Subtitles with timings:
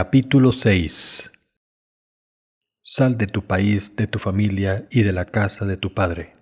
[0.00, 1.32] Capítulo 6
[2.84, 6.36] Sal de tu país, de tu familia y de la casa de tu padre.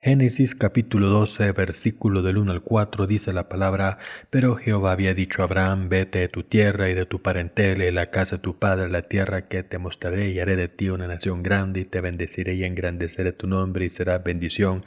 [0.00, 3.98] Génesis capítulo 12, versículo del 1 al 4 dice la palabra,
[4.28, 7.92] Pero Jehová había dicho a Abraham, vete de tu tierra y de tu parentela y
[7.92, 11.06] la casa de tu padre, la tierra que te mostraré y haré de ti una
[11.06, 14.84] nación grande y te bendeciré y engrandeceré tu nombre y será bendición.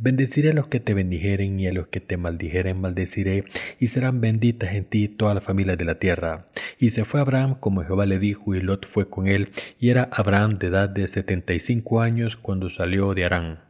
[0.00, 3.42] Bendeciré a los que te bendijeren y a los que te maldijeren maldeciré,
[3.80, 6.46] y serán benditas en ti toda la familia de la tierra.
[6.78, 9.48] Y se fue Abraham como Jehová le dijo, y Lot fue con él,
[9.80, 13.67] y era Abraham de edad de setenta y cinco años cuando salió de Arán.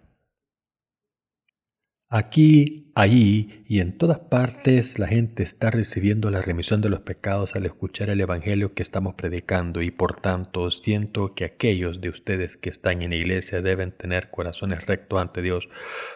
[2.10, 7.54] Aquí, allí y en todas partes la gente está recibiendo la remisión de los pecados
[7.54, 12.56] al escuchar el Evangelio que estamos predicando y por tanto siento que aquellos de ustedes
[12.56, 15.68] que están en la iglesia deben tener corazones rectos ante Dios.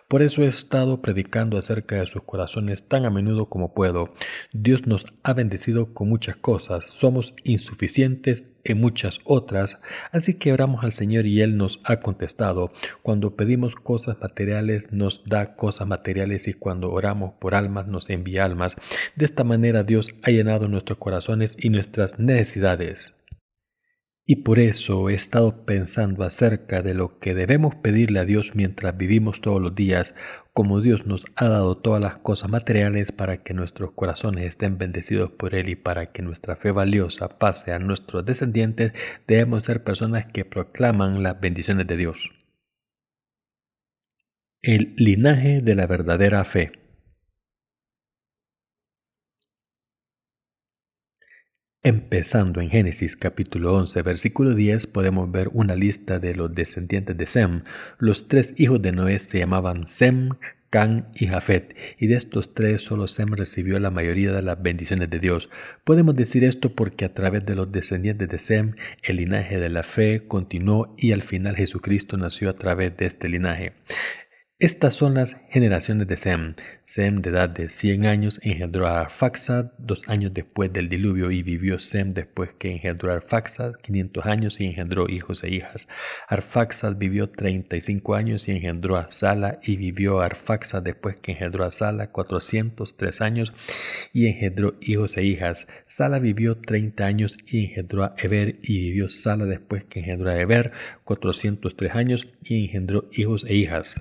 [0.09, 4.15] Por eso he estado predicando acerca de sus corazones tan a menudo como puedo.
[4.55, 6.87] Dios nos ha bendecido con muchas cosas.
[6.87, 9.79] Somos insuficientes en muchas otras,
[10.11, 12.71] así que oramos al Señor y Él nos ha contestado.
[13.03, 18.45] Cuando pedimos cosas materiales nos da cosas materiales y cuando oramos por almas nos envía
[18.45, 18.77] almas.
[19.17, 23.15] De esta manera Dios ha llenado nuestros corazones y nuestras necesidades.
[24.25, 28.97] Y por eso he estado pensando acerca de lo que debemos pedirle a Dios mientras
[28.97, 30.15] vivimos todos los días,
[30.53, 35.33] como Dios nos ha dado todas las cosas materiales para que nuestros corazones estén bendecidos
[35.33, 38.93] por Él y para que nuestra fe valiosa pase a nuestros descendientes,
[39.27, 42.31] debemos ser personas que proclaman las bendiciones de Dios.
[44.63, 46.82] El linaje de la verdadera fe.
[51.85, 57.27] Empezando en Génesis capítulo 11 versículo 10 podemos ver una lista de los descendientes de
[57.27, 57.65] Sem.
[57.99, 60.29] Los tres hijos de Noé se llamaban Sem,
[60.71, 65.11] Can y Jafet, y de estos tres solo Sem recibió la mayoría de las bendiciones
[65.11, 65.51] de Dios.
[65.83, 69.83] Podemos decir esto porque a través de los descendientes de Sem el linaje de la
[69.83, 73.73] fe continuó y al final Jesucristo nació a través de este linaje.
[74.63, 76.55] Estas son las generaciones de Sem.
[76.85, 81.43] Sem, de edad de 100 años, engendró a Arfaxad dos años después del diluvio y
[81.43, 85.89] vivió Sem después que engendró a Arfaxad 500 años y engendró hijos e hijas.
[86.29, 91.73] Arfaxad vivió 35 años y engendró a Sala y vivió Arfaxad después que engendró a
[91.73, 93.53] Sala 403 años
[94.13, 95.67] y engendró hijos e hijas.
[95.89, 100.39] Sala vivió 30 años y engendró a Eber y vivió Sala después que engendró a
[100.39, 100.71] Eber
[101.03, 104.01] 403 años y engendró hijos e hijas.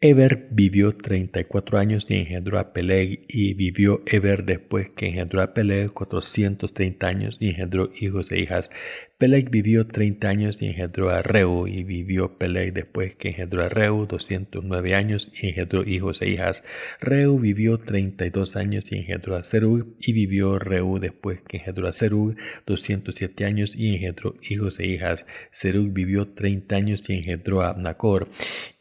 [0.00, 5.52] Eber vivió 34 años y engendró a Peleg, y vivió Eber después que engendró a
[5.54, 8.70] Peleg 430 años y engendró hijos e hijas.
[9.18, 13.68] Peleg vivió 30 años y engendró a Reu, y vivió Peleg después que engendró a
[13.68, 16.62] Reu 209 años y engendró hijos e hijas.
[17.00, 21.92] Reu vivió 32 años y engendró a Serug, y vivió Reu después que engendró a
[21.92, 25.26] Serug 207 años y engendró hijos e hijas.
[25.50, 28.28] Serug vivió 30 años y engendró a Nacor,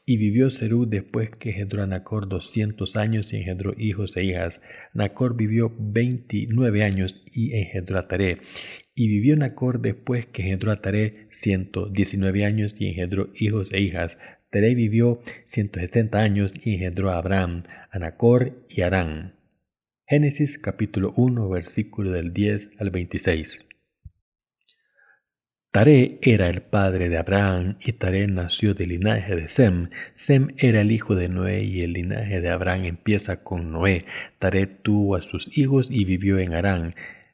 [0.09, 4.61] y vivió Serú después que engendró a Nacor doscientos años y engendró hijos e hijas.
[4.93, 8.37] Nacor vivió veintinueve años y engendró a Taré.
[8.95, 13.81] Y vivió Nacor después que engendró a Taré ciento diecinueve años y engendró hijos e
[13.81, 14.17] hijas.
[14.49, 19.35] Taré vivió ciento sesenta años y engendró a Abraham, a Nacor y a Arán.
[20.05, 23.66] Génesis capítulo 1 versículo del 10 al 26.
[25.77, 29.89] Taré era el padre de Abraham y Taré nació del linaje de Sem.
[30.15, 34.03] Sem era el hijo de Noé y el linaje de Abraham empieza con Noé.
[34.39, 36.93] Taré tuvo a sus hijos y vivió en Arán.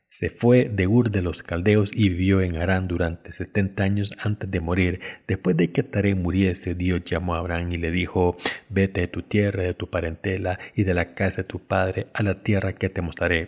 [0.09, 4.52] Se fue de Ur de los Caldeos y vivió en Harán durante setenta años antes
[4.52, 5.00] de morir.
[5.25, 8.36] Después de que Taré muriese, Dios llamó a Abraham y le dijo,
[8.68, 12.22] vete de tu tierra, de tu parentela y de la casa de tu padre a
[12.24, 13.48] la tierra que te mostraré.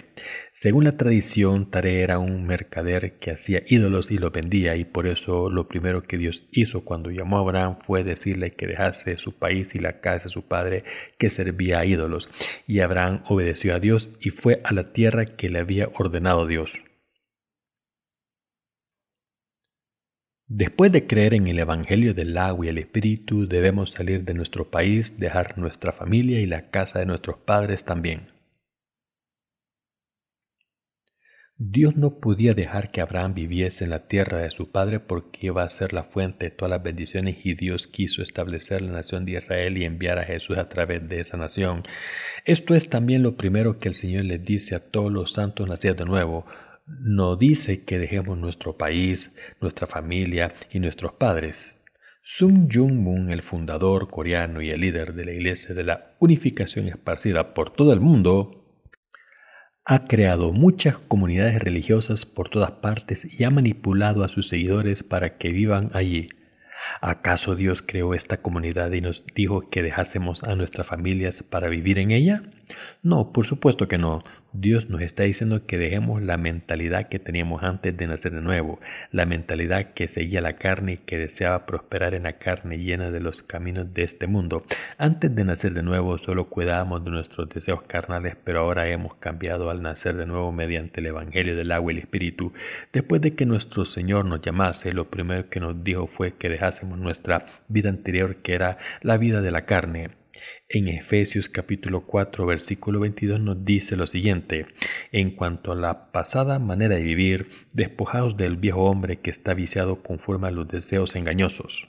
[0.66, 5.06] Según la tradición, Taré era un mercader que hacía ídolos y los vendía y por
[5.06, 9.38] eso lo primero que Dios hizo cuando llamó a Abraham fue decirle que dejase su
[9.38, 10.84] país y la casa de su padre
[11.20, 12.30] que servía a ídolos.
[12.66, 16.84] Y Abraham obedeció a Dios y fue a la tierra que le había ordenado Dios.
[20.48, 24.72] Después de creer en el Evangelio del agua y el Espíritu, debemos salir de nuestro
[24.72, 28.35] país, dejar nuestra familia y la casa de nuestros padres también.
[31.58, 35.64] Dios no podía dejar que Abraham viviese en la tierra de su padre porque iba
[35.64, 39.38] a ser la fuente de todas las bendiciones y Dios quiso establecer la nación de
[39.38, 41.84] Israel y enviar a Jesús a través de esa nación.
[42.44, 45.96] Esto es también lo primero que el Señor les dice a todos los santos nacidos
[45.96, 46.46] de nuevo.
[46.88, 51.82] No dice que dejemos nuestro país, nuestra familia y nuestros padres.
[52.22, 56.90] Sun Jung Moon, el fundador coreano y el líder de la Iglesia de la Unificación
[56.90, 58.65] esparcida por todo el mundo,
[59.86, 65.38] ha creado muchas comunidades religiosas por todas partes y ha manipulado a sus seguidores para
[65.38, 66.30] que vivan allí.
[67.02, 72.00] ¿Acaso Dios creó esta comunidad y nos dijo que dejásemos a nuestras familias para vivir
[72.00, 72.44] en ella?
[73.04, 74.24] No, por supuesto que no.
[74.58, 78.80] Dios nos está diciendo que dejemos la mentalidad que teníamos antes de nacer de nuevo,
[79.12, 83.20] la mentalidad que seguía la carne y que deseaba prosperar en la carne llena de
[83.20, 84.64] los caminos de este mundo.
[84.98, 89.70] Antes de nacer de nuevo solo cuidábamos de nuestros deseos carnales, pero ahora hemos cambiado
[89.70, 92.54] al nacer de nuevo mediante el Evangelio del agua y el Espíritu.
[92.94, 96.98] Después de que nuestro Señor nos llamase, lo primero que nos dijo fue que dejásemos
[96.98, 100.12] nuestra vida anterior, que era la vida de la carne.
[100.68, 104.66] En Efesios capítulo 4 versículo 22 nos dice lo siguiente,
[105.12, 110.02] en cuanto a la pasada manera de vivir, despojados del viejo hombre que está viciado
[110.02, 111.88] conforme a los deseos engañosos.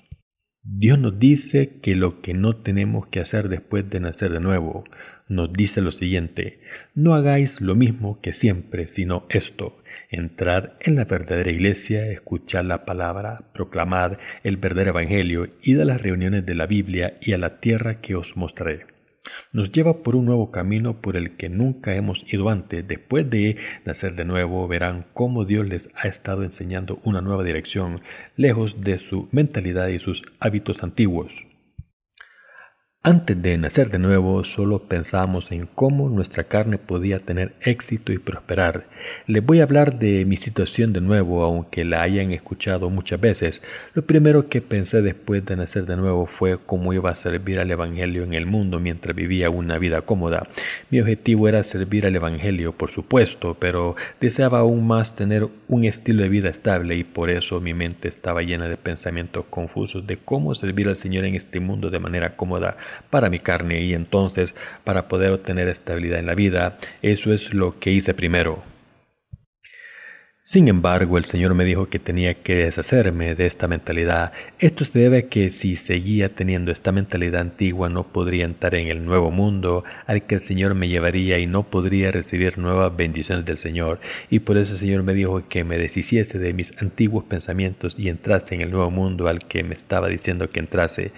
[0.69, 4.83] Dios nos dice que lo que no tenemos que hacer después de nacer de nuevo,
[5.29, 6.59] nos dice lo siguiente,
[6.93, 9.79] no hagáis lo mismo que siempre, sino esto,
[10.11, 16.03] entrar en la verdadera iglesia, escuchar la palabra, proclamar el verdadero evangelio, ir a las
[16.03, 18.96] reuniones de la Biblia y a la tierra que os mostraré
[19.53, 22.87] nos lleva por un nuevo camino por el que nunca hemos ido antes.
[22.87, 27.97] Después de nacer de nuevo, verán cómo Dios les ha estado enseñando una nueva dirección,
[28.37, 31.47] lejos de su mentalidad y sus hábitos antiguos.
[33.07, 38.19] Antes de nacer de nuevo, solo pensábamos en cómo nuestra carne podía tener éxito y
[38.19, 38.87] prosperar.
[39.29, 43.63] Les voy a hablar de mi situación de nuevo, aunque la hayan escuchado muchas veces.
[43.95, 47.71] Lo primero que pensé después de nacer de nuevo fue cómo iba a servir al
[47.71, 50.49] Evangelio en el mundo mientras vivía una vida cómoda.
[50.91, 56.25] Mi objetivo era servir al Evangelio, por supuesto, pero deseaba aún más tener un estilo
[56.25, 60.57] de vida estable y por eso mi mente estaba llena de pensamientos confusos de cómo
[60.57, 62.77] servir al Señor en este mundo de manera cómoda
[63.11, 64.55] para mi carne y entonces
[64.85, 66.79] para poder obtener estabilidad en la vida.
[67.03, 68.76] Eso es lo que hice primero.
[70.49, 74.33] Sin embargo, el Señor me dijo que tenía que deshacerme de esta mentalidad.
[74.61, 78.87] Esto se debe a que si seguía teniendo esta mentalidad antigua no podría entrar en
[78.87, 83.45] el nuevo mundo al que el Señor me llevaría y no podría recibir nuevas bendiciones
[83.45, 83.99] del Señor.
[84.31, 88.09] Y por eso el Señor me dijo que me deshiciese de mis antiguos pensamientos y
[88.09, 91.11] entrase en el nuevo mundo al que me estaba diciendo que entrase.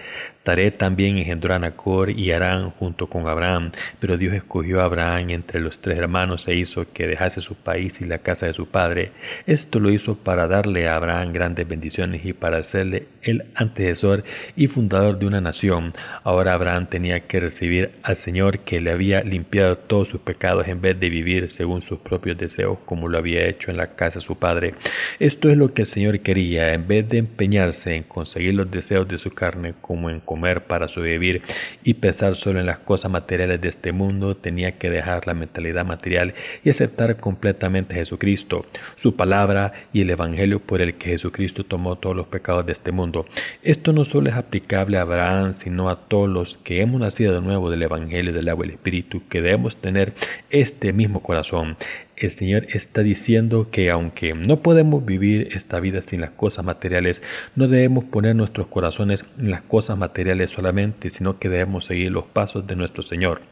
[0.42, 5.28] Taré también engendró a Nacor y Arán junto con Abraham, pero Dios escogió a Abraham
[5.28, 8.66] entre los tres hermanos e hizo que dejase su país y la casa de su
[8.66, 9.12] padre
[9.46, 14.24] esto lo hizo para darle a Abraham grandes bendiciones y para hacerle el antecesor
[14.56, 15.92] y fundador de una nación.
[16.24, 20.80] Ahora Abraham tenía que recibir al Señor que le había limpiado todos sus pecados en
[20.80, 24.24] vez de vivir según sus propios deseos como lo había hecho en la casa de
[24.24, 24.74] su padre.
[25.18, 29.08] Esto es lo que el Señor quería, en vez de empeñarse en conseguir los deseos
[29.08, 31.42] de su carne como en comer para sobrevivir
[31.82, 35.84] y pensar solo en las cosas materiales de este mundo, tenía que dejar la mentalidad
[35.84, 41.64] material y aceptar completamente a Jesucristo su palabra y el Evangelio por el que Jesucristo
[41.64, 43.26] tomó todos los pecados de este mundo.
[43.62, 47.40] Esto no solo es aplicable a Abraham, sino a todos los que hemos nacido de
[47.40, 50.14] nuevo del Evangelio del agua y el Espíritu, que debemos tener
[50.50, 51.76] este mismo corazón.
[52.16, 57.22] El Señor está diciendo que aunque no podemos vivir esta vida sin las cosas materiales,
[57.54, 62.24] no debemos poner nuestros corazones en las cosas materiales solamente, sino que debemos seguir los
[62.24, 63.42] pasos de nuestro Señor.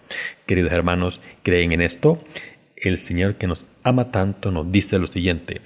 [0.46, 2.18] Queridos hermanos, ¿creen en esto?
[2.76, 5.60] el Señor que nos ama tanto nos dice lo siguiente.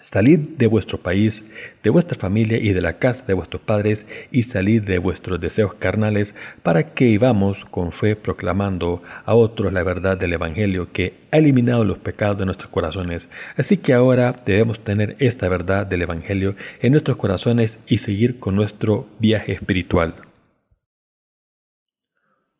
[0.00, 1.44] Salid de vuestro país,
[1.82, 5.74] de vuestra familia y de la casa de vuestros padres, y salid de vuestros deseos
[5.74, 11.38] carnales, para que vivamos con fe proclamando a otros la verdad del Evangelio que ha
[11.38, 13.28] eliminado los pecados de nuestros corazones.
[13.56, 18.54] Así que ahora debemos tener esta verdad del Evangelio en nuestros corazones y seguir con
[18.54, 20.14] nuestro viaje espiritual.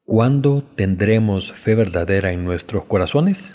[0.05, 3.55] ¿Cuándo tendremos fe verdadera en nuestros corazones?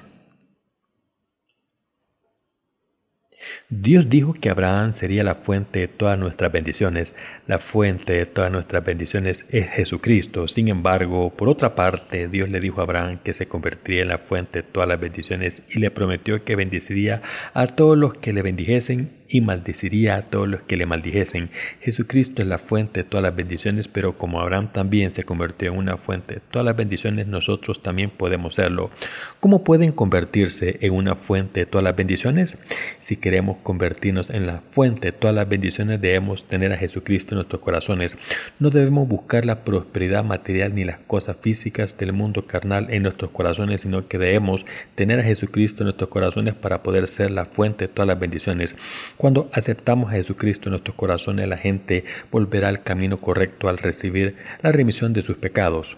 [3.69, 7.13] Dios dijo que Abraham sería la fuente de todas nuestras bendiciones.
[7.47, 10.47] La fuente de todas nuestras bendiciones es Jesucristo.
[10.47, 14.17] Sin embargo, por otra parte, Dios le dijo a Abraham que se convertiría en la
[14.17, 17.21] fuente de todas las bendiciones y le prometió que bendeciría
[17.53, 21.49] a todos los que le bendijesen y maldeciría a todos los que le maldijesen.
[21.79, 25.77] Jesucristo es la fuente de todas las bendiciones, pero como Abraham también se convirtió en
[25.77, 28.91] una fuente de todas las bendiciones, nosotros también podemos serlo.
[29.39, 32.57] ¿Cómo pueden convertirse en una fuente de todas las bendiciones?
[32.99, 37.37] Si queremos convertirnos en la fuente de todas las bendiciones, debemos tener a Jesucristo en
[37.37, 38.17] nuestros corazones.
[38.59, 43.31] No debemos buscar la prosperidad material ni las cosas físicas del mundo carnal en nuestros
[43.31, 47.87] corazones, sino que debemos tener a Jesucristo en nuestros corazones para poder ser la fuente
[47.87, 48.75] de todas las bendiciones.
[49.21, 54.35] Cuando aceptamos a Jesucristo en nuestros corazones, la gente volverá al camino correcto al recibir
[54.63, 55.95] la remisión de sus pecados.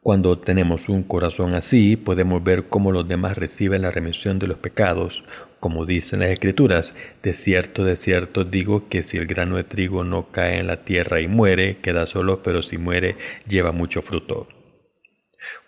[0.00, 4.56] Cuando tenemos un corazón así, podemos ver cómo los demás reciben la remisión de los
[4.56, 5.22] pecados.
[5.60, 10.02] Como dicen las escrituras, de cierto, de cierto digo que si el grano de trigo
[10.02, 14.48] no cae en la tierra y muere, queda solo, pero si muere, lleva mucho fruto.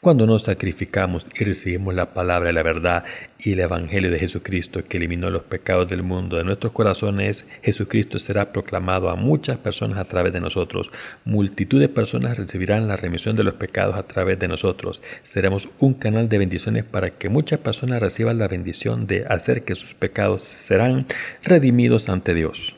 [0.00, 3.04] Cuando nos sacrificamos y recibimos la palabra de la verdad
[3.38, 8.18] y el Evangelio de Jesucristo que eliminó los pecados del mundo de nuestros corazones, Jesucristo
[8.18, 10.90] será proclamado a muchas personas a través de nosotros.
[11.24, 15.02] Multitud de personas recibirán la remisión de los pecados a través de nosotros.
[15.22, 19.74] Seremos un canal de bendiciones para que muchas personas reciban la bendición de hacer que
[19.74, 21.06] sus pecados serán
[21.42, 22.76] redimidos ante Dios.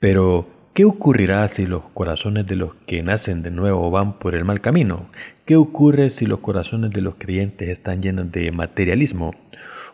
[0.00, 4.44] Pero, ¿Qué ocurrirá si los corazones de los que nacen de nuevo van por el
[4.44, 5.06] mal camino?
[5.44, 9.34] ¿Qué ocurre si los corazones de los creyentes están llenos de materialismo?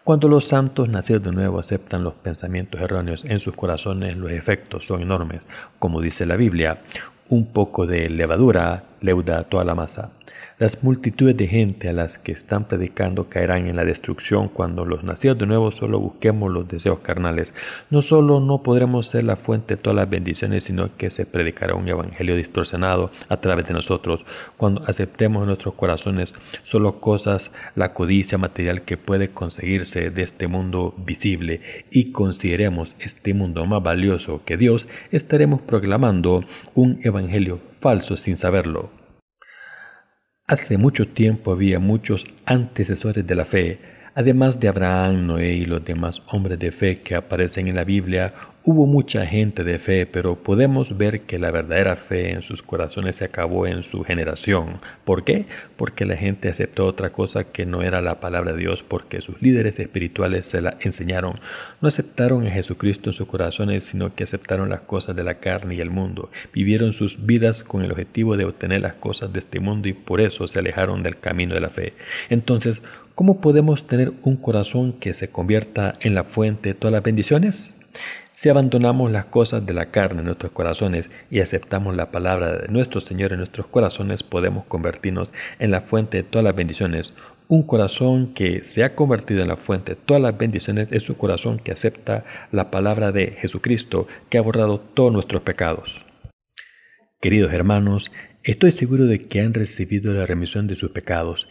[0.04, 4.84] Cuando los santos nacidos de nuevo aceptan los pensamientos erróneos en sus corazones, los efectos
[4.84, 5.46] son enormes.
[5.78, 6.82] Como dice la Biblia,
[7.30, 10.12] un poco de levadura leuda toda la masa.
[10.58, 15.02] Las multitudes de gente a las que están predicando caerán en la destrucción cuando los
[15.02, 17.54] nacidos de nuevo solo busquemos los deseos carnales.
[17.90, 21.74] No solo no podremos ser la fuente de todas las bendiciones, sino que se predicará
[21.74, 24.24] un evangelio distorsionado a través de nosotros.
[24.56, 30.46] Cuando aceptemos en nuestros corazones solo cosas, la codicia material que puede conseguirse de este
[30.46, 31.60] mundo visible
[31.90, 38.90] y consideremos este mundo más valioso que Dios, estaremos proclamando un evangelio falso sin saberlo.
[40.46, 43.78] Hace mucho tiempo había muchos antecesores de la fe,
[44.14, 48.32] además de Abraham, Noé y los demás hombres de fe que aparecen en la Biblia,
[48.66, 53.16] Hubo mucha gente de fe, pero podemos ver que la verdadera fe en sus corazones
[53.16, 54.78] se acabó en su generación.
[55.04, 55.44] ¿Por qué?
[55.76, 59.42] Porque la gente aceptó otra cosa que no era la palabra de Dios, porque sus
[59.42, 61.40] líderes espirituales se la enseñaron.
[61.82, 65.74] No aceptaron a Jesucristo en sus corazones, sino que aceptaron las cosas de la carne
[65.74, 66.30] y el mundo.
[66.54, 70.22] Vivieron sus vidas con el objetivo de obtener las cosas de este mundo y por
[70.22, 71.92] eso se alejaron del camino de la fe.
[72.30, 72.82] Entonces,
[73.14, 77.74] ¿cómo podemos tener un corazón que se convierta en la fuente de todas las bendiciones?
[78.44, 82.68] Si abandonamos las cosas de la carne en nuestros corazones y aceptamos la palabra de
[82.68, 87.14] nuestro Señor en nuestros corazones, podemos convertirnos en la fuente de todas las bendiciones.
[87.48, 91.16] Un corazón que se ha convertido en la fuente de todas las bendiciones es un
[91.16, 96.04] corazón que acepta la palabra de Jesucristo que ha borrado todos nuestros pecados.
[97.22, 101.48] Queridos hermanos, estoy seguro de que han recibido la remisión de sus pecados.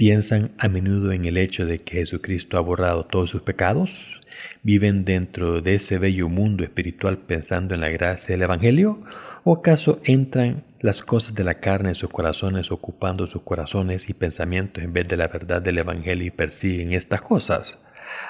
[0.00, 4.22] ¿Piensan a menudo en el hecho de que Jesucristo ha borrado todos sus pecados?
[4.62, 9.02] ¿Viven dentro de ese bello mundo espiritual pensando en la gracia del Evangelio?
[9.44, 14.14] ¿O acaso entran las cosas de la carne en sus corazones ocupando sus corazones y
[14.14, 17.84] pensamientos en vez de la verdad del Evangelio y persiguen estas cosas?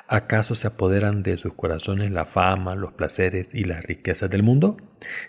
[0.09, 4.77] ¿Acaso se apoderan de sus corazones la fama, los placeres y las riquezas del mundo?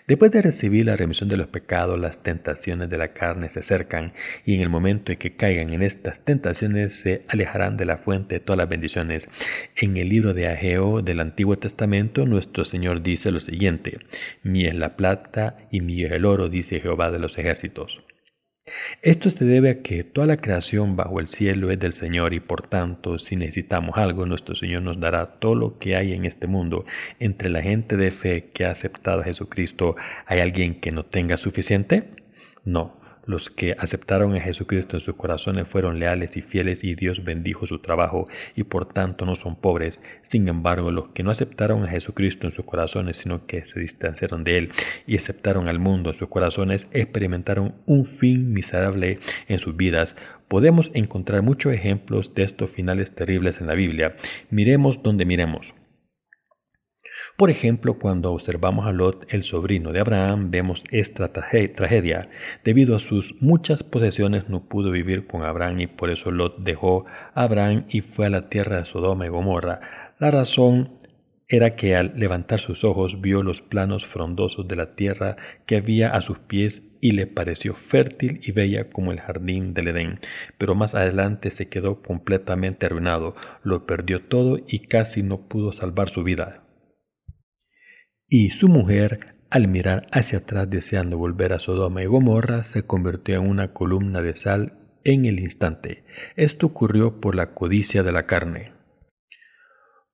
[0.06, 4.12] Después de recibir la remisión de los pecados, las tentaciones de la carne se acercan
[4.44, 8.36] y en el momento en que caigan en estas tentaciones se alejarán de la fuente
[8.36, 9.28] de todas las bendiciones.
[9.76, 13.98] En el libro de Ageo del Antiguo Testamento, nuestro Señor dice lo siguiente,
[14.42, 18.02] Mi es la plata y mi es el oro, dice Jehová de los ejércitos.
[19.02, 22.38] Esto se debe a que toda la creación bajo el cielo es del Señor y
[22.38, 26.46] por tanto si necesitamos algo nuestro Señor nos dará todo lo que hay en este
[26.46, 26.84] mundo.
[27.18, 31.36] Entre la gente de fe que ha aceptado a Jesucristo, ¿hay alguien que no tenga
[31.38, 32.04] suficiente?
[32.64, 37.24] No, los que aceptaron a Jesucristo en sus corazones fueron leales y fieles y Dios
[37.24, 40.00] bendijo su trabajo y por tanto no son pobres.
[40.22, 44.44] Sin embargo, los que no aceptaron a Jesucristo en sus corazones, sino que se distanciaron
[44.44, 44.72] de Él
[45.06, 50.16] y aceptaron al mundo en sus corazones, experimentaron un fin miserable en sus vidas.
[50.48, 54.16] Podemos encontrar muchos ejemplos de estos finales terribles en la Biblia.
[54.50, 55.74] Miremos donde miremos.
[57.36, 62.28] Por ejemplo, cuando observamos a Lot, el sobrino de Abraham, vemos esta tragedia.
[62.62, 67.06] Debido a sus muchas posesiones no pudo vivir con Abraham y por eso Lot dejó
[67.34, 69.80] a Abraham y fue a la tierra de Sodoma y Gomorra.
[70.18, 71.00] La razón
[71.48, 75.36] era que al levantar sus ojos vio los planos frondosos de la tierra
[75.66, 79.88] que había a sus pies y le pareció fértil y bella como el jardín del
[79.88, 80.20] Edén.
[80.58, 83.34] Pero más adelante se quedó completamente arruinado,
[83.64, 86.61] lo perdió todo y casi no pudo salvar su vida
[88.34, 93.34] y su mujer, al mirar hacia atrás deseando volver a Sodoma y Gomorra, se convirtió
[93.34, 94.72] en una columna de sal
[95.04, 96.02] en el instante.
[96.34, 98.71] Esto ocurrió por la codicia de la carne.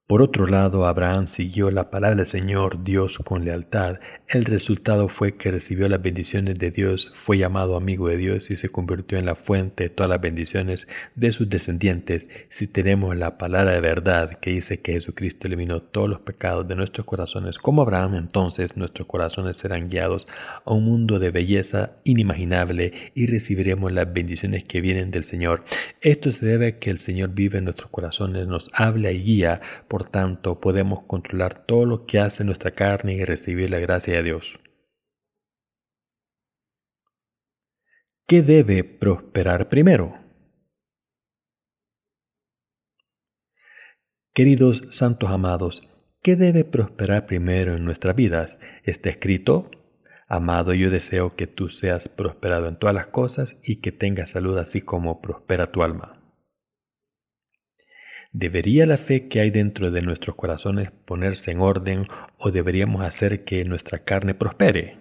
[0.09, 3.99] Por otro lado, Abraham siguió la palabra del Señor Dios con lealtad.
[4.27, 8.57] El resultado fue que recibió las bendiciones de Dios, fue llamado amigo de Dios y
[8.57, 12.31] se convirtió en la fuente de todas las bendiciones de sus descendientes.
[12.49, 16.75] Si tenemos la palabra de verdad que dice que Jesucristo eliminó todos los pecados de
[16.75, 20.27] nuestros corazones, como Abraham, entonces nuestros corazones serán guiados
[20.65, 25.65] a un mundo de belleza inimaginable y recibiremos las bendiciones que vienen del Señor.
[26.01, 29.61] Esto se debe a que el Señor vive en nuestros corazones, nos habla y guía
[29.87, 34.15] por por tanto, podemos controlar todo lo que hace nuestra carne y recibir la gracia
[34.15, 34.61] de Dios.
[38.29, 40.17] ¿Qué debe prosperar primero?
[44.33, 45.89] Queridos santos amados,
[46.23, 48.61] ¿qué debe prosperar primero en nuestras vidas?
[48.85, 49.69] Está escrito,
[50.29, 54.59] Amado, yo deseo que tú seas prosperado en todas las cosas y que tengas salud
[54.59, 56.18] así como prospera tu alma.
[58.33, 62.07] ¿Debería la fe que hay dentro de nuestros corazones ponerse en orden
[62.37, 64.99] o deberíamos hacer que nuestra carne prospere?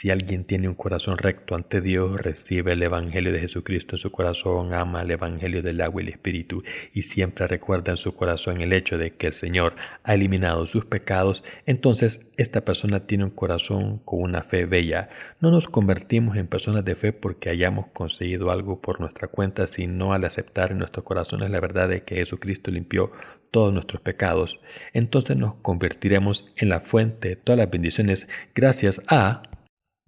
[0.00, 4.12] Si alguien tiene un corazón recto ante Dios, recibe el Evangelio de Jesucristo en su
[4.12, 6.62] corazón, ama el Evangelio del agua y el Espíritu
[6.94, 9.74] y siempre recuerda en su corazón el hecho de que el Señor
[10.04, 15.08] ha eliminado sus pecados, entonces esta persona tiene un corazón con una fe bella.
[15.40, 20.12] No nos convertimos en personas de fe porque hayamos conseguido algo por nuestra cuenta, sino
[20.12, 23.10] al aceptar en nuestros corazones la verdad de que Jesucristo limpió
[23.50, 24.60] todos nuestros pecados.
[24.92, 29.42] Entonces nos convertiremos en la fuente de todas las bendiciones gracias a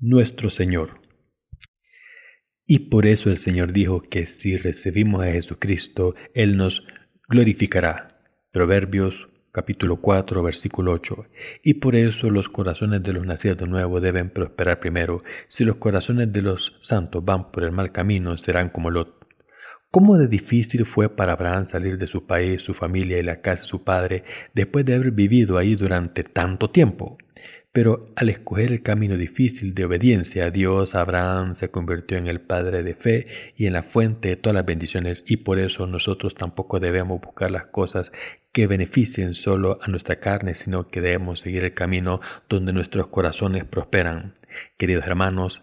[0.00, 1.02] nuestro Señor.
[2.66, 6.87] Y por eso el Señor dijo que si recibimos a Jesucristo, Él nos
[7.28, 8.09] glorificará.
[8.50, 11.26] Proverbios capítulo 4, versículo 8.
[11.62, 15.23] Y por eso los corazones de los nacidos de nuevo deben prosperar primero.
[15.49, 19.21] Si los corazones de los santos van por el mal camino, serán como Lot.
[19.90, 23.64] ¿Cómo de difícil fue para Abraham salir de su país, su familia y la casa
[23.64, 27.19] de su padre después de haber vivido ahí durante tanto tiempo?
[27.72, 32.40] Pero al escoger el camino difícil de obediencia a Dios, Abraham se convirtió en el
[32.40, 33.24] padre de fe
[33.56, 37.52] y en la fuente de todas las bendiciones y por eso nosotros tampoco debemos buscar
[37.52, 38.10] las cosas
[38.50, 43.64] que beneficien solo a nuestra carne, sino que debemos seguir el camino donde nuestros corazones
[43.64, 44.34] prosperan.
[44.76, 45.62] Queridos hermanos,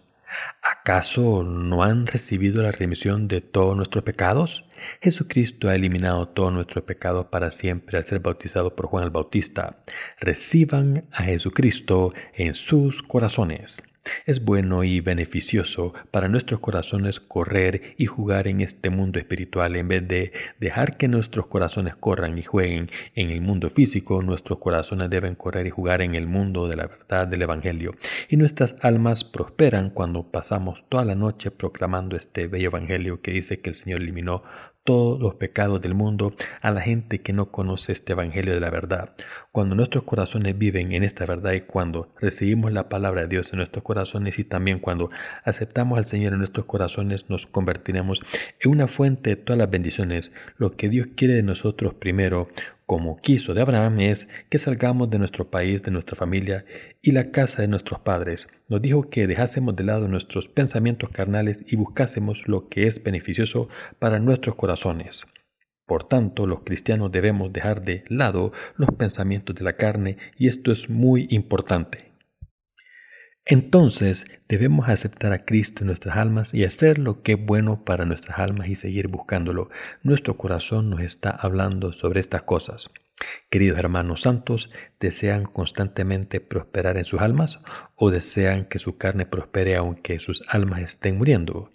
[0.62, 4.67] ¿Acaso no han recibido la remisión de todos nuestros pecados?
[5.00, 9.78] Jesucristo ha eliminado todos nuestros pecados para siempre al ser bautizado por Juan el Bautista.
[10.18, 13.82] Reciban a Jesucristo en sus corazones.
[14.26, 19.88] Es bueno y beneficioso para nuestros corazones correr y jugar en este mundo espiritual en
[19.88, 24.22] vez de dejar que nuestros corazones corran y jueguen en el mundo físico.
[24.22, 27.94] Nuestros corazones deben correr y jugar en el mundo de la verdad del Evangelio.
[28.28, 33.60] Y nuestras almas prosperan cuando pasamos toda la noche proclamando este bello Evangelio que dice
[33.60, 34.42] que el Señor eliminó
[34.88, 38.70] todos los pecados del mundo a la gente que no conoce este Evangelio de la
[38.70, 39.14] verdad.
[39.52, 43.58] Cuando nuestros corazones viven en esta verdad y cuando recibimos la palabra de Dios en
[43.58, 45.10] nuestros corazones y también cuando
[45.44, 48.22] aceptamos al Señor en nuestros corazones, nos convertiremos
[48.60, 50.32] en una fuente de todas las bendiciones.
[50.56, 52.48] Lo que Dios quiere de nosotros primero,
[52.88, 56.64] como quiso de Abraham, es que salgamos de nuestro país, de nuestra familia
[57.02, 58.48] y la casa de nuestros padres.
[58.66, 63.68] Nos dijo que dejásemos de lado nuestros pensamientos carnales y buscásemos lo que es beneficioso
[63.98, 65.26] para nuestros corazones.
[65.84, 70.72] Por tanto, los cristianos debemos dejar de lado los pensamientos de la carne y esto
[70.72, 72.07] es muy importante.
[73.50, 78.04] Entonces debemos aceptar a Cristo en nuestras almas y hacer lo que es bueno para
[78.04, 79.70] nuestras almas y seguir buscándolo.
[80.02, 82.90] Nuestro corazón nos está hablando sobre estas cosas.
[83.48, 87.60] Queridos hermanos santos, ¿desean constantemente prosperar en sus almas
[87.96, 91.70] o desean que su carne prospere aunque sus almas estén muriendo?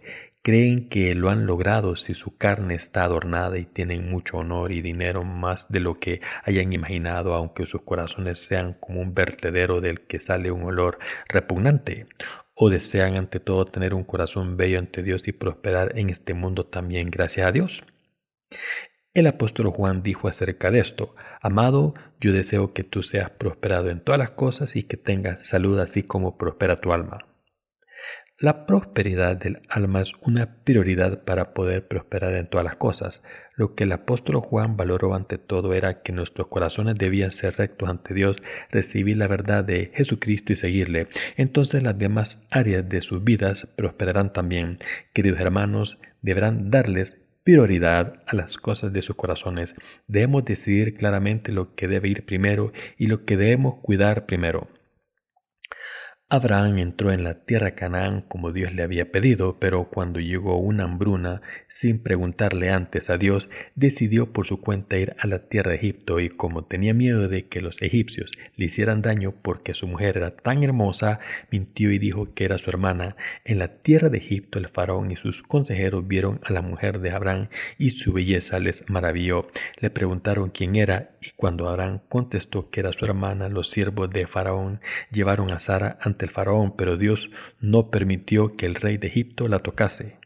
[0.45, 4.81] Creen que lo han logrado si su carne está adornada y tienen mucho honor y
[4.81, 10.01] dinero más de lo que hayan imaginado, aunque sus corazones sean como un vertedero del
[10.01, 12.07] que sale un olor repugnante.
[12.55, 16.65] O desean ante todo tener un corazón bello ante Dios y prosperar en este mundo
[16.65, 17.85] también gracias a Dios.
[19.13, 24.01] El apóstol Juan dijo acerca de esto, Amado, yo deseo que tú seas prosperado en
[24.01, 27.32] todas las cosas y que tengas salud así como prospera tu alma.
[28.39, 33.21] La prosperidad del alma es una prioridad para poder prosperar en todas las cosas.
[33.55, 37.89] Lo que el apóstol Juan valoró ante todo era que nuestros corazones debían ser rectos
[37.89, 38.41] ante Dios,
[38.71, 41.07] recibir la verdad de Jesucristo y seguirle.
[41.37, 44.79] Entonces las demás áreas de sus vidas prosperarán también.
[45.13, 49.75] Queridos hermanos, deberán darles prioridad a las cosas de sus corazones.
[50.07, 54.69] Debemos decidir claramente lo que debe ir primero y lo que debemos cuidar primero.
[56.29, 60.85] Abraham entró en la tierra Canaán como Dios le había pedido, pero cuando llegó una
[60.85, 65.77] hambruna, sin preguntarle antes a Dios, decidió por su cuenta ir a la tierra de
[65.77, 70.17] Egipto y como tenía miedo de que los egipcios le hicieran daño porque su mujer
[70.17, 71.19] era tan hermosa,
[71.51, 73.15] mintió y dijo que era su hermana.
[73.45, 77.11] En la tierra de Egipto el faraón y sus consejeros vieron a la mujer de
[77.11, 79.49] Abraham y su belleza les maravilló.
[79.79, 84.25] Le preguntaron quién era y cuando Abraham contestó que era su hermana, los siervos de
[84.25, 84.79] faraón
[85.11, 89.47] llevaron a Sara ante el faraón, pero Dios no permitió que el rey de Egipto
[89.47, 90.19] la tocase.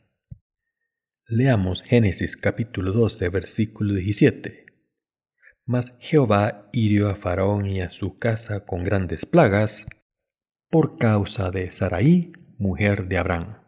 [1.28, 4.65] Leamos Génesis capítulo 12, versículo 17.
[5.65, 9.86] Mas Jehová hirió a Faraón y a su casa con grandes plagas
[10.69, 13.66] por causa de Saraí, mujer de Abraham.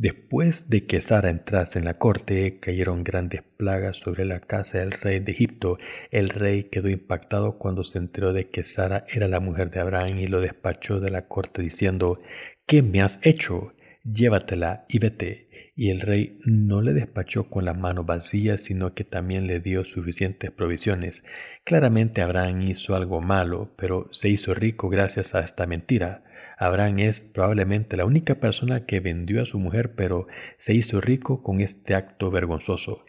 [0.00, 4.92] Después de que Sara entrase en la corte, cayeron grandes plagas sobre la casa del
[4.92, 5.76] rey de Egipto.
[6.10, 10.18] El rey quedó impactado cuando se enteró de que Sara era la mujer de Abraham
[10.18, 12.18] y lo despachó de la corte diciendo,
[12.64, 13.74] ¿qué me has hecho?
[14.04, 15.48] Llévatela y vete.
[15.74, 19.84] Y el rey no le despachó con las manos vacías, sino que también le dio
[19.84, 21.22] suficientes provisiones.
[21.64, 26.24] Claramente Abraham hizo algo malo, pero se hizo rico gracias a esta mentira.
[26.58, 30.26] Abraham es probablemente la única persona que vendió a su mujer, pero
[30.58, 33.04] se hizo rico con este acto vergonzoso.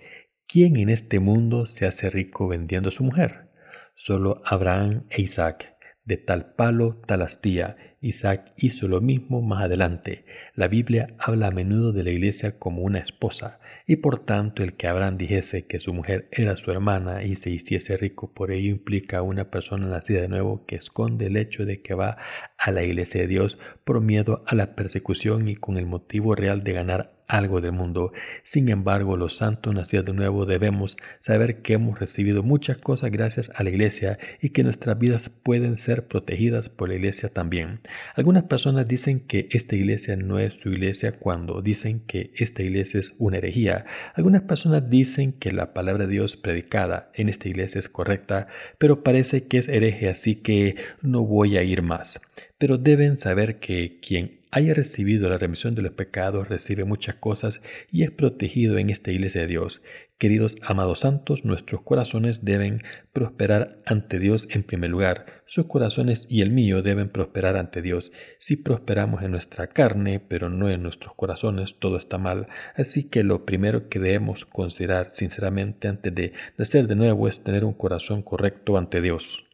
[0.47, 3.51] ¿Quién en este mundo se hace rico vendiendo a su mujer?
[3.95, 5.70] Solo Abraham e Isaac.
[6.03, 7.77] De tal palo, tal astilla.
[8.03, 10.25] Isaac hizo lo mismo más adelante.
[10.55, 14.73] La Biblia habla a menudo de la iglesia como una esposa, y por tanto el
[14.73, 18.71] que Abraham dijese que su mujer era su hermana y se hiciese rico por ello
[18.71, 22.17] implica a una persona nacida de nuevo que esconde el hecho de que va
[22.57, 26.63] a la iglesia de Dios por miedo a la persecución y con el motivo real
[26.63, 28.11] de ganar algo del mundo.
[28.43, 33.49] Sin embargo, los santos nacidos de nuevo debemos saber que hemos recibido muchas cosas gracias
[33.55, 37.79] a la iglesia y que nuestras vidas pueden ser protegidas por la iglesia también.
[38.15, 42.99] Algunas personas dicen que esta iglesia no es su iglesia cuando dicen que esta iglesia
[42.99, 43.85] es una herejía.
[44.13, 49.03] Algunas personas dicen que la palabra de Dios predicada en esta iglesia es correcta, pero
[49.03, 52.19] parece que es hereje, así que no voy a ir más.
[52.57, 57.61] Pero deben saber que quien haya recibido la remisión de los pecados, recibe muchas cosas
[57.91, 59.81] y es protegido en esta iglesia de Dios.
[60.17, 65.25] Queridos amados santos, nuestros corazones deben prosperar ante Dios en primer lugar.
[65.45, 68.11] Sus corazones y el mío deben prosperar ante Dios.
[68.37, 72.45] Si prosperamos en nuestra carne, pero no en nuestros corazones, todo está mal.
[72.75, 77.65] Así que lo primero que debemos considerar sinceramente antes de nacer de nuevo es tener
[77.65, 79.47] un corazón correcto ante Dios.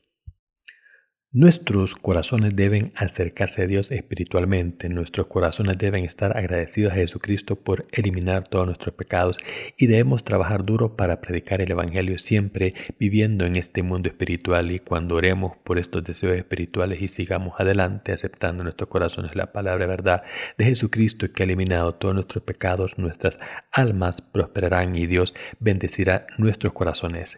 [1.40, 7.84] Nuestros corazones deben acercarse a Dios espiritualmente, nuestros corazones deben estar agradecidos a Jesucristo por
[7.92, 9.38] eliminar todos nuestros pecados
[9.78, 14.80] y debemos trabajar duro para predicar el Evangelio siempre viviendo en este mundo espiritual y
[14.80, 19.86] cuando oremos por estos deseos espirituales y sigamos adelante aceptando en nuestros corazones la palabra
[19.86, 20.24] verdad
[20.58, 23.38] de Jesucristo que ha eliminado todos nuestros pecados, nuestras
[23.72, 27.38] almas prosperarán y Dios bendecirá nuestros corazones.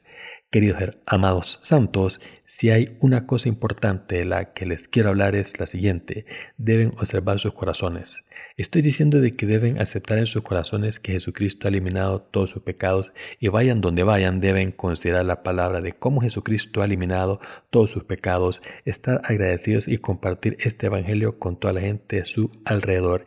[0.52, 5.60] Queridos amados santos, si hay una cosa importante de la que les quiero hablar es
[5.60, 6.26] la siguiente,
[6.58, 8.24] deben observar sus corazones.
[8.58, 12.64] Estoy diciendo de que deben aceptar en sus corazones que Jesucristo ha eliminado todos sus
[12.64, 17.92] pecados y vayan donde vayan deben considerar la palabra de cómo Jesucristo ha eliminado todos
[17.92, 23.24] sus pecados, estar agradecidos y compartir este evangelio con toda la gente a su alrededor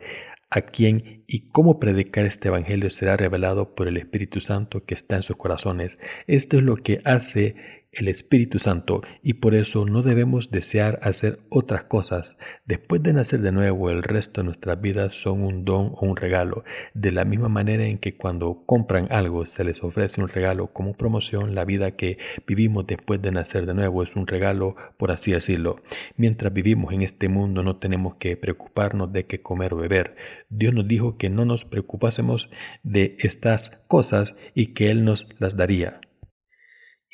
[0.55, 5.15] a quién y cómo predicar este Evangelio será revelado por el Espíritu Santo que está
[5.15, 5.97] en sus corazones.
[6.27, 11.39] Esto es lo que hace el Espíritu Santo y por eso no debemos desear hacer
[11.49, 12.37] otras cosas.
[12.65, 16.15] Después de nacer de nuevo, el resto de nuestras vidas son un don o un
[16.15, 16.63] regalo.
[16.93, 20.93] De la misma manera en que cuando compran algo se les ofrece un regalo como
[20.93, 25.31] promoción, la vida que vivimos después de nacer de nuevo es un regalo, por así
[25.31, 25.77] decirlo.
[26.17, 30.15] Mientras vivimos en este mundo no tenemos que preocuparnos de qué comer o beber.
[30.49, 32.49] Dios nos dijo que no nos preocupásemos
[32.83, 36.01] de estas cosas y que Él nos las daría.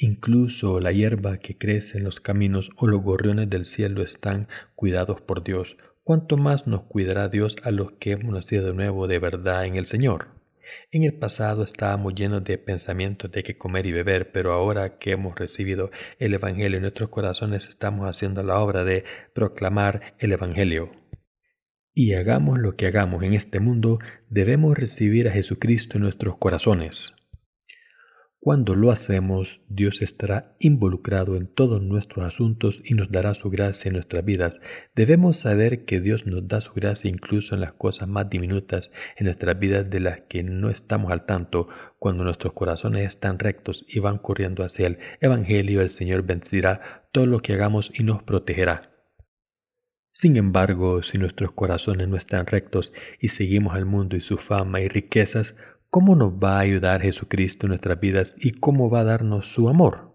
[0.01, 5.19] Incluso la hierba que crece en los caminos o los gorriones del cielo están cuidados
[5.19, 5.75] por Dios.
[6.05, 9.75] ¿Cuánto más nos cuidará Dios a los que hemos nacido de nuevo de verdad en
[9.75, 10.29] el Señor?
[10.91, 15.11] En el pasado estábamos llenos de pensamientos de que comer y beber, pero ahora que
[15.11, 20.91] hemos recibido el Evangelio en nuestros corazones estamos haciendo la obra de proclamar el Evangelio.
[21.93, 27.18] Y hagamos lo que hagamos en este mundo, debemos recibir a Jesucristo en nuestros corazones.
[28.41, 33.89] Cuando lo hacemos, Dios estará involucrado en todos nuestros asuntos y nos dará su gracia
[33.89, 34.61] en nuestras vidas.
[34.95, 39.25] Debemos saber que Dios nos da su gracia incluso en las cosas más diminutas en
[39.25, 41.67] nuestras vidas de las que no estamos al tanto.
[41.99, 47.25] Cuando nuestros corazones están rectos y van corriendo hacia el Evangelio, el Señor bendecirá todo
[47.25, 48.89] lo que hagamos y nos protegerá.
[50.13, 54.79] Sin embargo, si nuestros corazones no están rectos y seguimos al mundo y su fama
[54.79, 55.55] y riquezas,
[55.89, 59.69] ¿cómo nos va a ayudar Jesucristo en nuestras vidas y cómo va a darnos su
[59.69, 60.09] amor?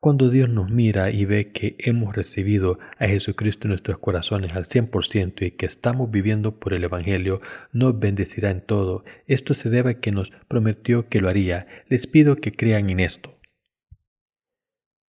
[0.00, 4.64] Cuando Dios nos mira y ve que hemos recibido a Jesucristo en nuestros corazones al
[4.64, 9.04] 100% y que estamos viviendo por el Evangelio, nos bendecirá en todo.
[9.26, 11.66] Esto se debe a que nos prometió que lo haría.
[11.88, 13.38] Les pido que crean en esto.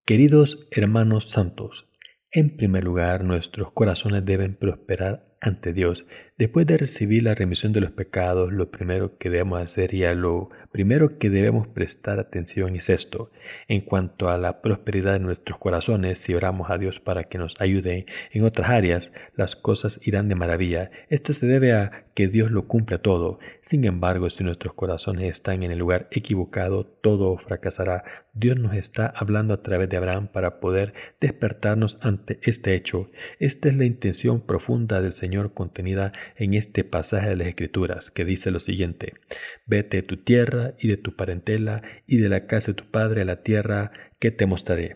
[0.06, 1.88] Queridos hermanos santos,
[2.30, 6.06] en primer lugar, nuestros corazones deben prosperar ante Dios.
[6.38, 10.14] Después de recibir la remisión de los pecados, lo primero que debemos hacer y a
[10.14, 13.32] lo primero que debemos prestar atención es esto.
[13.68, 17.56] En cuanto a la prosperidad de nuestros corazones, si oramos a Dios para que nos
[17.60, 20.92] ayude en otras áreas, las cosas irán de maravilla.
[21.10, 23.40] Esto se debe a que Dios lo cumple todo.
[23.62, 28.04] Sin embargo, si nuestros corazones están en el lugar equivocado, todo fracasará.
[28.34, 33.10] Dios nos está hablando a través de Abraham para poder despertarnos ante este hecho.
[33.40, 38.26] Esta es la intención profunda del Señor contenida en este pasaje de las Escrituras, que
[38.26, 39.14] dice lo siguiente,
[39.66, 43.22] Vete de tu tierra y de tu parentela y de la casa de tu padre
[43.22, 44.96] a la tierra que te mostraré.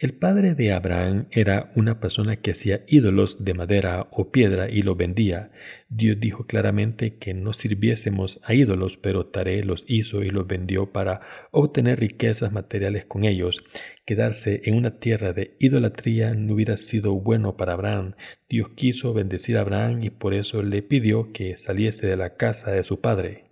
[0.00, 4.82] El padre de Abraham era una persona que hacía ídolos de madera o piedra y
[4.82, 5.50] lo vendía.
[5.88, 10.92] Dios dijo claramente que no sirviésemos a ídolos, pero Taré los hizo y los vendió
[10.92, 13.64] para obtener riquezas materiales con ellos.
[14.04, 18.14] Quedarse en una tierra de idolatría no hubiera sido bueno para Abraham.
[18.48, 22.70] Dios quiso bendecir a Abraham y por eso le pidió que saliese de la casa
[22.70, 23.47] de su padre.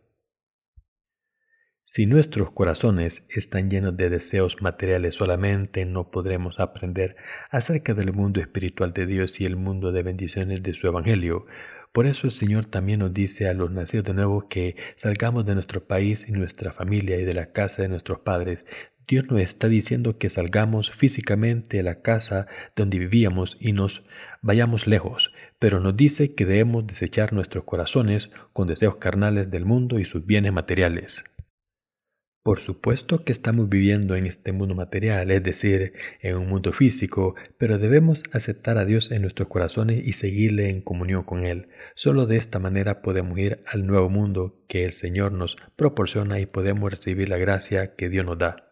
[1.88, 7.14] Si nuestros corazones están llenos de deseos materiales solamente, no podremos aprender
[7.48, 11.46] acerca del mundo espiritual de Dios y el mundo de bendiciones de su Evangelio.
[11.92, 15.54] Por eso el Señor también nos dice a los nacidos de nuevo que salgamos de
[15.54, 18.66] nuestro país y nuestra familia y de la casa de nuestros padres.
[19.06, 24.04] Dios nos está diciendo que salgamos físicamente de la casa donde vivíamos y nos
[24.42, 30.00] vayamos lejos, pero nos dice que debemos desechar nuestros corazones con deseos carnales del mundo
[30.00, 31.24] y sus bienes materiales.
[32.46, 37.34] Por supuesto que estamos viviendo en este mundo material, es decir, en un mundo físico,
[37.58, 41.70] pero debemos aceptar a Dios en nuestros corazones y seguirle en comunión con Él.
[41.96, 46.46] Solo de esta manera podemos ir al nuevo mundo que el Señor nos proporciona y
[46.46, 48.70] podemos recibir la gracia que Dios nos da.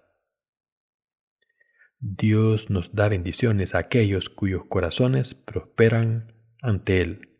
[1.99, 6.33] Dios nos da bendiciones a aquellos cuyos corazones prosperan
[6.63, 7.34] ante Él.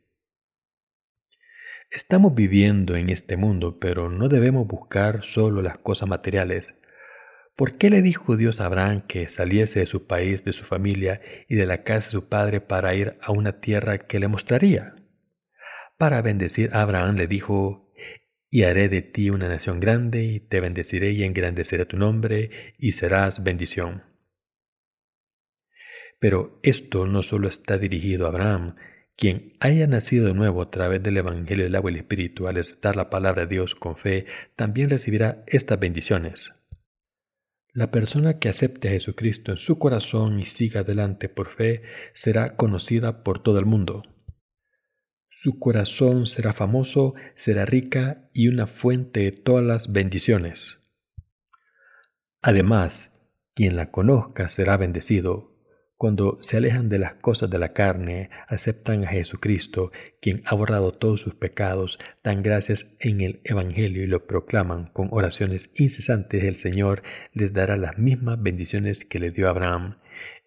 [1.95, 6.75] Estamos viviendo en este mundo, pero no debemos buscar solo las cosas materiales.
[7.55, 11.21] ¿Por qué le dijo Dios a Abraham que saliese de su país, de su familia
[11.49, 14.97] y de la casa de su padre para ir a una tierra que le mostraría?
[15.97, 17.93] Para bendecir a Abraham le dijo,
[18.51, 22.91] y haré de ti una nación grande, y te bendeciré y engrandeceré tu nombre, y
[22.91, 24.01] serás bendición.
[26.19, 28.75] Pero esto no solo está dirigido a Abraham,
[29.17, 32.57] quien haya nacido de nuevo a través del Evangelio del agua y el Espíritu al
[32.57, 36.55] aceptar la palabra de Dios con fe, también recibirá estas bendiciones.
[37.73, 42.57] La persona que acepte a Jesucristo en su corazón y siga adelante por fe será
[42.57, 44.03] conocida por todo el mundo.
[45.29, 50.81] Su corazón será famoso, será rica y una fuente de todas las bendiciones.
[52.41, 53.11] Además,
[53.55, 55.54] quien la conozca será bendecido,
[55.97, 60.93] cuando se alejan de las cosas de la carne, aceptan a Jesucristo, quien ha borrado
[60.93, 66.57] todos sus pecados, dan gracias en el Evangelio y lo proclaman con oraciones incesantes, el
[66.57, 67.03] Señor
[67.33, 69.97] les dará las mismas bendiciones que le dio Abraham.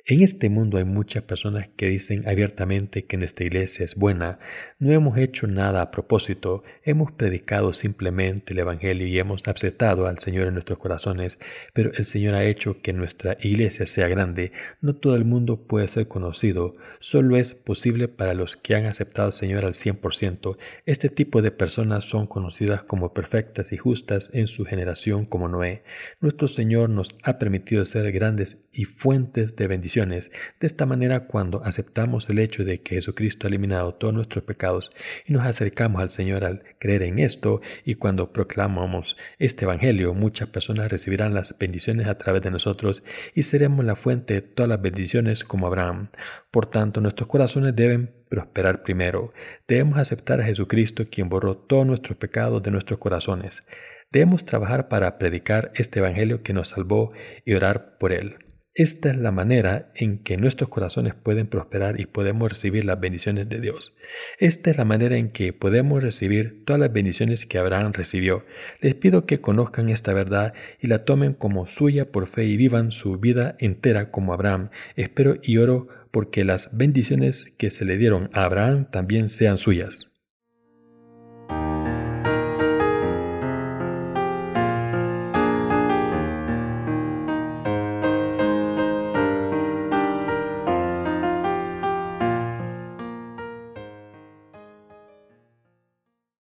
[0.09, 4.39] En este mundo hay muchas personas que dicen abiertamente que nuestra iglesia es buena.
[4.79, 10.17] No hemos hecho nada a propósito, hemos predicado simplemente el Evangelio y hemos aceptado al
[10.19, 11.37] Señor en nuestros corazones,
[11.73, 14.53] pero el Señor ha hecho que nuestra iglesia sea grande.
[14.79, 19.25] No todo el mundo puede ser conocido, solo es posible para los que han aceptado
[19.25, 20.57] al Señor al 100%.
[20.85, 25.83] Este tipo de personas son conocidas como perfectas y justas en su generación como Noé.
[26.21, 30.29] Nuestro Señor nos ha permitido ser grandes y fuentes de bendición de
[30.59, 34.91] esta manera, cuando aceptamos el hecho de que Jesucristo ha eliminado todos nuestros pecados
[35.25, 40.49] y nos acercamos al Señor al creer en esto, y cuando proclamamos este Evangelio, muchas
[40.49, 43.01] personas recibirán las bendiciones a través de nosotros
[43.33, 46.09] y seremos la fuente de todas las bendiciones como Abraham.
[46.51, 49.33] Por tanto, nuestros corazones deben prosperar primero.
[49.67, 53.63] Debemos aceptar a Jesucristo, quien borró todos nuestros pecados de nuestros corazones.
[54.11, 57.11] Debemos trabajar para predicar este Evangelio que nos salvó
[57.45, 58.37] y orar por él.
[58.77, 63.49] Esta es la manera en que nuestros corazones pueden prosperar y podemos recibir las bendiciones
[63.49, 63.95] de Dios.
[64.37, 68.45] Esta es la manera en que podemos recibir todas las bendiciones que Abraham recibió.
[68.79, 72.91] Les pido que conozcan esta verdad y la tomen como suya por fe y vivan
[72.91, 74.69] su vida entera como Abraham.
[74.95, 80.16] Espero y oro porque las bendiciones que se le dieron a Abraham también sean suyas.